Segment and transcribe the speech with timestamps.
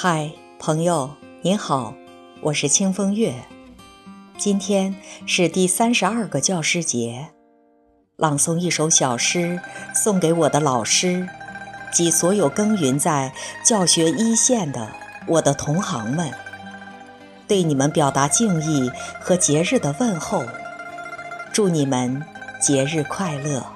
[0.00, 0.30] 嗨，
[0.60, 1.10] 朋友，
[1.42, 1.92] 您好，
[2.40, 3.34] 我是清风月。
[4.36, 4.94] 今天
[5.26, 7.30] 是第三十二个教师节，
[8.16, 9.60] 朗诵一首小诗
[9.92, 11.28] 送给我的老师
[11.92, 13.34] 及所有耕耘在
[13.64, 14.88] 教学一线的
[15.26, 16.32] 我的同行们，
[17.48, 18.88] 对你们表达敬意
[19.20, 20.44] 和节日的问候，
[21.52, 22.24] 祝你们
[22.60, 23.66] 节日快乐。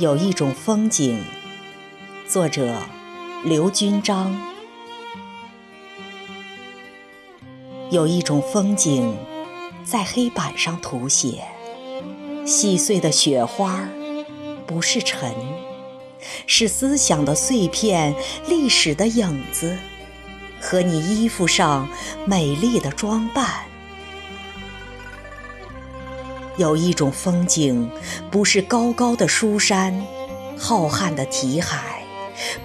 [0.00, 1.24] 有一种风景。
[2.32, 2.78] 作者
[3.44, 4.34] 刘军章。
[7.90, 9.14] 有一种风景，
[9.84, 11.44] 在黑板上涂写，
[12.46, 13.86] 细碎的雪花，
[14.66, 15.34] 不是尘，
[16.46, 18.14] 是思想的碎片，
[18.48, 19.76] 历史的影子，
[20.58, 21.86] 和你衣服上
[22.24, 23.66] 美丽的装扮。
[26.56, 27.90] 有一种风景，
[28.30, 30.02] 不是高高的书山，
[30.56, 31.98] 浩瀚的题海。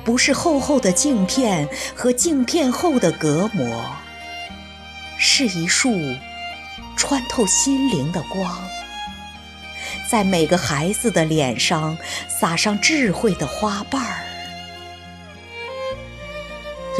[0.04, 3.86] 不是厚厚的镜片和镜片后的隔膜，
[5.18, 6.16] 是一束
[6.96, 8.58] 穿透心灵的光，
[10.10, 14.24] 在每个孩子的脸上撒上智慧的花瓣儿。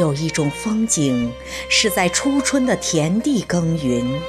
[0.00, 1.32] 有一种风景
[1.68, 4.20] 是在初春的田地耕耘，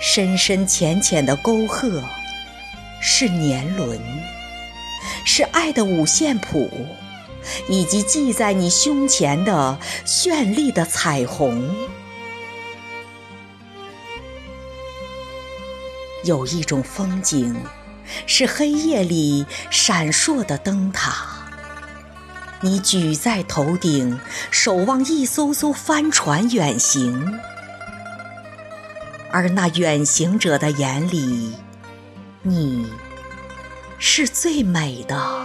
[0.00, 2.02] 深深浅浅的沟壑，
[3.02, 4.00] 是年轮，
[5.26, 6.70] 是爱的五线谱。
[7.68, 11.74] 以及系在你胸前的绚丽的彩虹。
[16.24, 17.54] 有一种风景，
[18.26, 21.50] 是黑夜里闪烁的灯塔，
[22.62, 24.18] 你举在头顶，
[24.50, 27.38] 守望一艘艘帆船远行，
[29.30, 31.52] 而那远行者的眼里，
[32.40, 32.90] 你
[33.98, 35.44] 是最美的。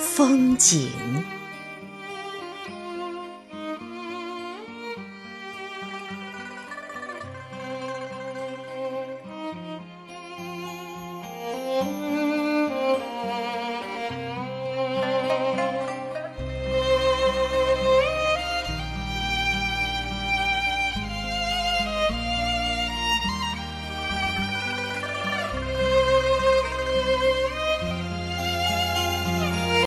[0.00, 1.39] 风景。